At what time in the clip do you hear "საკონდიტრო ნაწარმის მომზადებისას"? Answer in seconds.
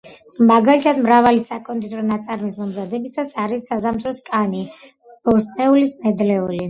1.43-3.35